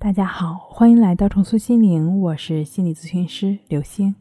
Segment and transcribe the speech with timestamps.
[0.00, 4.14] 大家好，欢迎来到重塑心灵，我是心理咨询师刘星。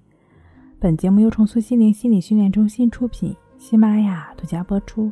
[0.79, 5.11] 本节目由重塑心灵心理训练中心出品，喜马拉雅独家播出。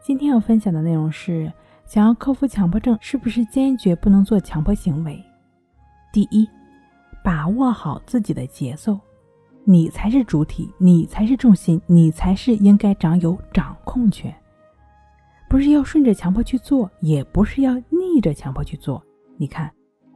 [0.00, 1.52] 今天要分享的内容是：
[1.84, 5.22] 想要克服强迫症，是不是坚决不能做强迫行为？
[6.10, 6.48] 第一，
[7.22, 8.98] 把握好自己的节奏，
[9.62, 14.34] 你才是主体，你才是重心，你才是应该掌有掌控权。
[15.50, 19.04] 不是要顺着强迫去做，也不是要逆着强迫去做。
[19.38, 19.70] 你看，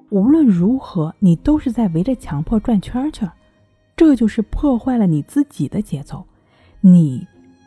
[0.09, 3.31] 无论如何，你都是在围着强迫转圈圈，
[3.97, 6.25] 这就是破坏了你自己的节奏。
[6.81, 7.27] 你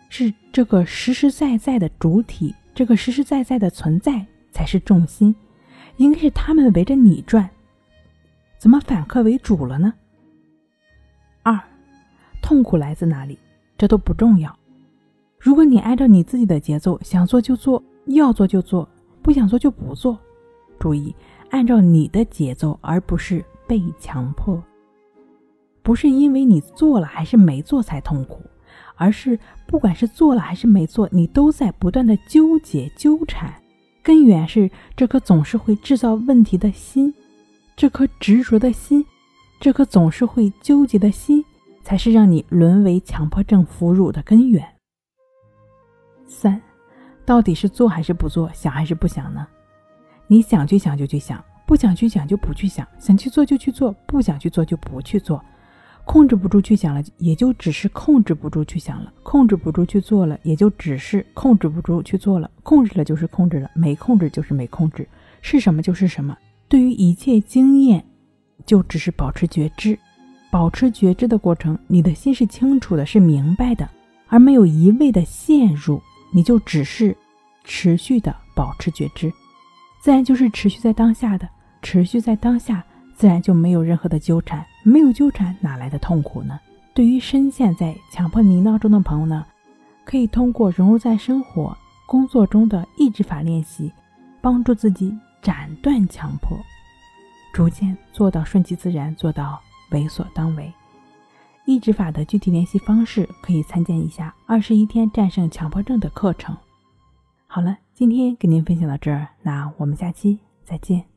[0.09, 5.35] 是这个实实在在的主体，这个实实在在的存在才是重心，
[5.97, 7.47] 应该是他们围着你转，
[8.57, 9.93] 怎么反客为主了呢？
[11.43, 11.59] 二，
[12.41, 13.37] 痛苦来自哪里？
[13.77, 14.57] 这都不重要。
[15.37, 18.87] 如果你按照你自己的节奏，想做就做，要做就做，
[19.21, 20.17] 不想做就不做。
[20.79, 21.15] 注意。
[21.53, 24.61] 按照你的节奏，而不是被强迫。
[25.83, 28.41] 不是因为你做了还是没做才痛苦，
[28.95, 29.37] 而是
[29.67, 33.53] 不管是做了还是没做，你都在不断的纠结纠缠。
[34.01, 37.13] 根源是这颗总是会制造问题的心，
[37.75, 39.05] 这颗执着的心，
[39.59, 41.45] 这颗总是会纠结的心，
[41.83, 44.67] 才是让你沦为强迫症俘虏的根源。
[46.25, 46.59] 三，
[47.23, 49.45] 到底是做还是不做，想还是不想呢？
[50.33, 55.39] 你想去想就去想，不想去想就不去想；想去做就去做，不想去做就不去做。
[56.05, 62.49] 控制不住去想了，也就只是控制不住去想了；控制不住去做了，也就只是控制不住去做了。
[62.63, 65.07] 控制了就是控制了，没控制就是没控制，
[65.43, 66.35] 是什么就是什么。
[66.67, 68.03] 对于一切经验，
[68.65, 69.95] 就只是保持觉知。
[70.49, 73.87] 保持觉知的过程，你的心是清楚的，是明白的，
[74.29, 76.01] 而没有一味的陷入，
[76.33, 77.15] 你就只是
[77.63, 79.31] 持续的保持觉知。
[80.03, 81.47] 自然就是持续在当下的，
[81.81, 82.83] 持续在当下，
[83.15, 86.59] 自然就没有任何的纠缠，没有纠缠哪来的痛苦呢？
[86.93, 89.45] 对于深陷在强迫泥淖中的朋友呢，
[90.03, 91.73] 可以通过融入在生活、
[92.05, 93.93] 工作中的抑制法练习，
[94.41, 96.57] 帮助自己斩断强迫，
[97.53, 99.57] 逐渐做到顺其自然，做到
[99.91, 100.69] 为所当为。
[101.63, 106.53] 抑制法的具体练习方式可以参见一下《二十一天战胜强迫症》的课程。
[107.47, 107.77] 好了。
[107.95, 111.12] 今天跟您分享到这儿，那我们下期再见。